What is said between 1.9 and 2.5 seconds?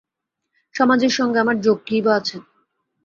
বা আছে?